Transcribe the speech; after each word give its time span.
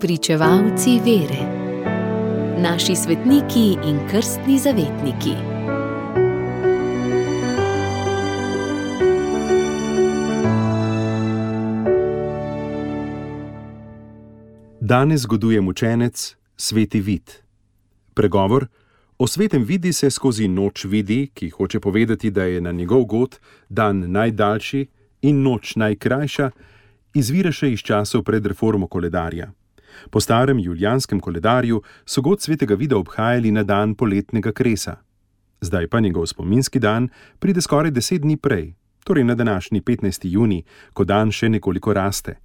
Pričevalci 0.00 0.90
vere, 1.04 1.42
naši 2.62 2.96
svetniki 2.96 3.76
in 3.84 3.98
krstni 4.10 4.58
zavetniki. 4.58 5.34
Danes 14.80 15.20
zgoduje 15.20 15.60
mučenec 15.60 16.36
Sveti 16.56 17.00
Vid. 17.00 17.30
Pregovor 18.14 18.66
o 19.18 19.26
svetem 19.26 19.64
vidi 19.64 19.92
se 19.92 20.10
skozi 20.10 20.48
noč 20.48 20.84
vidi, 20.84 21.30
ki 21.34 21.50
hoče 21.50 21.80
povedati, 21.80 22.30
da 22.30 22.44
je 22.44 22.60
na 22.60 22.72
njegov 22.72 23.04
god 23.04 23.38
dan 23.68 24.10
najdaljši 24.12 24.86
in 25.22 25.42
noč 25.42 25.76
najkrajša, 25.76 26.50
izvira 27.14 27.52
še 27.52 27.72
iz 27.72 27.80
časov 27.80 28.22
pred 28.22 28.46
reformo 28.46 28.86
koledarja. 28.86 29.52
Po 30.10 30.20
starem 30.20 30.58
julijanskem 30.58 31.20
koledarju 31.20 31.82
so 32.04 32.22
god 32.22 32.40
svetega 32.40 32.74
vida 32.74 32.96
obhajali 32.96 33.50
na 33.50 33.62
dan 33.62 33.94
poletnega 33.94 34.52
kresa. 34.52 34.96
Zdaj 35.60 35.86
pa 35.86 36.00
njegov 36.00 36.26
spominski 36.26 36.78
dan 36.78 37.08
pride 37.38 37.60
skoraj 37.60 37.90
deset 37.90 38.22
dni 38.22 38.36
prej, 38.36 38.74
torej 39.04 39.24
na 39.24 39.34
današnji 39.34 39.80
15. 39.80 40.26
juni, 40.28 40.64
ko 40.92 41.04
dan 41.04 41.32
še 41.32 41.48
nekoliko 41.48 41.92
raste. 41.92 42.38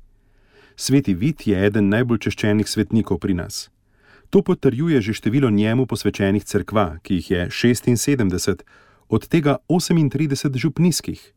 Sveti 0.76 1.14
vid 1.14 1.48
je 1.48 1.66
eden 1.66 1.90
najbolj 1.90 2.20
češčenih 2.20 2.68
svetnikov 2.68 3.20
pri 3.20 3.34
nas. 3.34 3.70
To 4.30 4.42
potrjuje 4.42 5.02
že 5.02 5.14
število 5.14 5.50
njemu 5.50 5.86
posvečenih 5.86 6.44
cerkva, 6.44 6.98
ki 7.04 7.14
jih 7.14 7.32
je 7.32 7.42
76, 7.50 8.64
od 9.08 9.28
tega 9.28 9.58
38 9.70 10.58
župnijskih. 10.58 11.34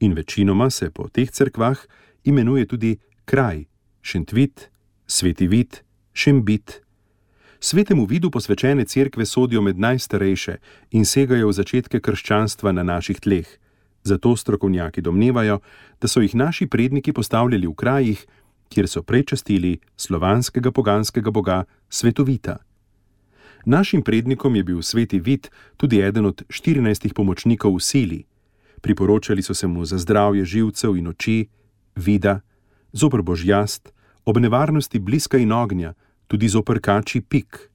In 0.00 0.12
večinoma 0.12 0.70
se 0.70 0.90
po 0.90 1.08
teh 1.08 1.30
cerkvah 1.30 1.78
imenuje 2.24 2.66
tudi 2.66 2.98
kraj, 3.24 3.64
Šentvit, 4.02 4.71
Sveti 5.12 5.46
vid, 5.46 5.76
Šembit. 6.12 6.80
Svetemu 7.60 8.06
vidu 8.06 8.30
posvečene 8.30 8.84
cerkve 8.84 9.26
sodijo 9.26 9.60
med 9.62 9.78
najstarejše 9.78 10.56
in 10.90 11.04
segajo 11.04 11.50
v 11.50 11.52
začetke 11.52 12.00
krščanstva 12.00 12.72
na 12.72 12.82
naših 12.82 13.20
tleh. 13.20 13.44
Zato 14.08 14.32
strokovnjaki 14.36 15.04
domnevajo, 15.04 15.60
da 16.00 16.08
so 16.08 16.24
jih 16.24 16.32
naši 16.34 16.66
predniki 16.66 17.12
postavljali 17.12 17.68
v 17.68 17.74
krajih, 17.74 18.24
kjer 18.72 18.88
so 18.88 19.02
prečastili 19.02 19.76
slovanskega 19.96 20.72
poganskega 20.72 21.30
boga 21.30 21.64
Svetovita. 21.92 22.56
Našim 23.68 24.02
prednikom 24.02 24.56
je 24.56 24.64
bil 24.64 24.82
Sveti 24.82 25.20
vid 25.20 25.52
tudi 25.76 26.00
eden 26.00 26.26
od 26.26 26.42
14 26.48 27.12
pomočnikov 27.12 27.76
v 27.76 27.84
sili. 27.84 28.24
Priporočali 28.80 29.42
so 29.42 29.54
se 29.54 29.66
mu 29.66 29.84
za 29.84 29.98
zdravje 29.98 30.44
živcev 30.44 30.96
in 30.96 31.12
oči, 31.12 31.48
vida, 31.96 32.40
zopr 32.92 33.20
božjast, 33.22 33.92
ob 34.24 34.38
nevarnosti 34.38 34.98
bliska 34.98 35.38
in 35.38 35.52
ognja, 35.52 35.94
tudi 36.26 36.48
zopr 36.48 36.80
kači 36.80 37.20
pik. 37.20 37.70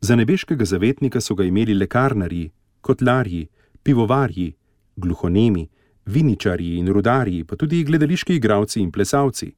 Za 0.00 0.16
nebeškega 0.16 0.64
zavetnika 0.64 1.20
so 1.20 1.34
ga 1.34 1.44
imeli 1.44 1.74
lekarnarji, 1.74 2.50
kotlarji, 2.80 3.48
pivovarji, 3.82 4.54
gluhonemi, 4.96 5.68
viničarji 6.06 6.76
in 6.78 6.88
rudarji, 6.88 7.44
pa 7.44 7.56
tudi 7.56 7.84
gledališki 7.84 8.34
igravci 8.34 8.80
in 8.80 8.90
plesalci. 8.92 9.52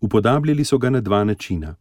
Upodabljali 0.00 0.64
so 0.64 0.78
ga 0.78 0.90
na 0.90 1.00
dva 1.00 1.24
načina: 1.24 1.76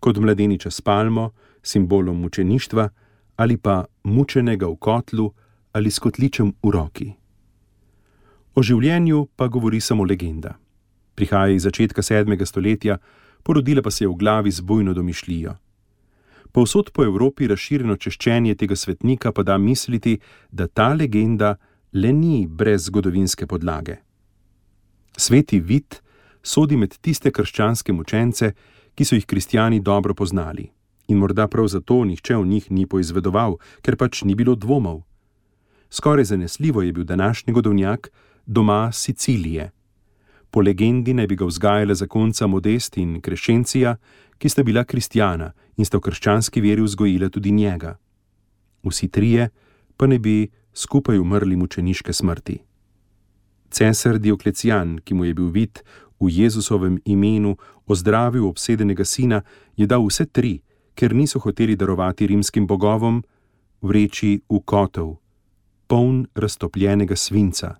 kot 0.00 0.16
mladeniča 0.16 0.70
s 0.70 0.80
palmo, 0.80 1.30
simbolom 1.62 2.20
mučeništva, 2.20 2.88
ali 3.36 3.56
pa 3.56 3.84
mučenega 4.04 4.66
v 4.66 4.76
kotlu 4.76 5.32
ali 5.72 5.90
s 5.90 5.98
kotličem 5.98 6.52
v 6.62 6.70
roki. 6.70 7.12
O 8.54 8.62
življenju 8.62 9.28
pa 9.36 9.48
govori 9.48 9.80
samo 9.80 10.04
legenda. 10.04 10.58
Prihaja 11.20 11.52
iz 11.52 11.66
začetka 11.68 12.00
sedmega 12.00 12.46
stoletja, 12.48 12.96
porodila 13.44 13.82
pa 13.84 13.90
se 13.90 14.04
je 14.04 14.08
v 14.08 14.16
glavi 14.16 14.50
z 14.50 14.64
bujno 14.64 14.94
domišljijo. 14.96 15.52
Povsod 16.52 16.90
po 16.96 17.04
Evropi 17.04 17.46
razširjeno 17.46 17.96
češčenje 17.96 18.54
tega 18.56 18.76
svetnika 18.76 19.32
pa 19.32 19.42
da 19.42 19.58
misliti, 19.58 20.16
da 20.50 20.66
ta 20.66 20.94
legenda 20.94 21.56
le 21.92 22.12
ni 22.12 22.46
brez 22.48 22.86
zgodovinske 22.88 23.46
podlage. 23.46 23.98
Sveti 25.16 25.60
vid 25.60 25.98
sodi 26.42 26.78
med 26.80 26.96
tiste 27.04 27.28
krščanske 27.30 27.92
mučence, 27.92 28.54
ki 28.94 29.04
so 29.04 29.18
jih 29.18 29.26
kristijani 29.28 29.80
dobro 29.80 30.16
poznali, 30.16 30.70
in 31.08 31.18
morda 31.20 31.48
prav 31.52 31.68
zato 31.68 31.98
nihče 32.04 32.38
v 32.40 32.46
njih 32.46 32.70
ni 32.70 32.86
poizvedoval, 32.86 33.58
ker 33.84 34.00
pač 34.00 34.22
ni 34.24 34.34
bilo 34.34 34.56
dvomov. 34.56 35.02
Skoraj 35.90 36.32
zanesljivo 36.32 36.82
je 36.82 36.92
bil 36.92 37.04
današnji 37.04 37.52
godovnjak 37.52 38.08
doma 38.46 38.88
Sicilije. 38.92 39.70
Po 40.50 40.60
legendi 40.60 41.14
naj 41.14 41.26
bi 41.26 41.36
ga 41.36 41.46
vzgajala 41.46 41.94
zakonca 41.94 42.46
Modest 42.46 42.96
in 42.96 43.20
Krešencija, 43.20 43.96
ki 44.38 44.48
sta 44.48 44.62
bila 44.62 44.84
kristijana 44.84 45.52
in 45.76 45.84
sta 45.84 45.98
v 45.98 46.06
krščanski 46.08 46.60
veri 46.60 46.82
vzgojila 46.82 47.28
tudi 47.28 47.52
njega. 47.52 47.98
Vsi 48.82 49.08
trije 49.08 49.50
pa 49.96 50.06
ne 50.06 50.18
bi 50.18 50.48
skupaj 50.74 51.18
umrli 51.18 51.56
mučeniške 51.56 52.12
smrti. 52.12 52.58
Cesar 53.70 54.18
Dioklecijan, 54.18 54.98
ki 55.04 55.14
mu 55.14 55.24
je 55.24 55.34
bil 55.34 55.50
vid 55.50 55.82
v 56.20 56.28
Jezusovem 56.28 56.98
imenu 57.04 57.56
ozdravil 57.86 58.46
obsedenega 58.48 59.04
sina, 59.04 59.42
je 59.76 59.86
dal 59.86 60.04
vse 60.06 60.26
tri, 60.26 60.60
ker 60.94 61.14
niso 61.14 61.38
hoteli 61.38 61.76
darovati 61.76 62.26
rimskim 62.26 62.66
bogovom, 62.66 63.22
vreči 63.80 64.40
v 64.48 64.60
kotov, 64.64 65.18
poln 65.86 66.26
raztopljenega 66.34 67.16
svinca. 67.16 67.76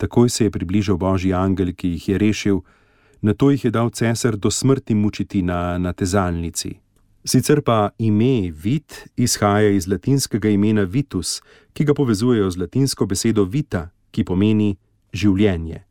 Takoj 0.00 0.28
se 0.28 0.44
je 0.44 0.50
približal 0.50 0.96
božji 0.96 1.32
angel, 1.36 1.74
ki 1.76 1.88
jih 1.88 2.08
je 2.08 2.18
rešil, 2.18 2.60
na 3.20 3.34
to 3.34 3.50
jih 3.50 3.64
je 3.64 3.70
dal 3.70 3.90
cesar 3.90 4.36
do 4.36 4.50
smrti 4.50 4.94
mučiti 4.94 5.42
na 5.42 5.78
natezalnici. 5.78 6.80
Sicer 7.24 7.60
pa 7.60 7.90
ime 7.98 8.50
Vit 8.50 9.08
izhaja 9.16 9.68
iz 9.68 9.88
latinskega 9.88 10.48
imena 10.48 10.82
Vitus, 10.82 11.42
ki 11.72 11.84
ga 11.84 11.94
povezujejo 11.94 12.50
z 12.50 12.56
latinsko 12.56 13.06
besedo 13.06 13.44
vita, 13.44 13.90
ki 14.10 14.24
pomeni 14.24 14.72
življenje. 15.12 15.84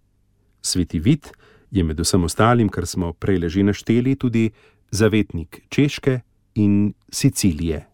Sveti 0.61 0.99
Vit 0.99 1.29
je 1.69 1.83
med 1.83 1.99
vsem 2.01 2.25
ostalim, 2.25 2.69
kar 2.69 2.89
smo 2.89 3.13
prej 3.13 3.37
leži 3.45 3.63
našteli, 3.63 4.15
tudi 4.15 4.49
zavetnik 4.89 5.61
Češke 5.69 6.21
in 6.55 6.93
Sicilije. 7.13 7.85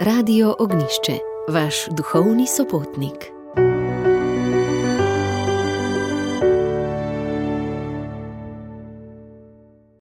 Radio 0.00 0.56
Ognišče, 0.58 1.16
vaš 1.48 1.86
duhovni 1.96 2.46
sopotnik. 2.46 3.32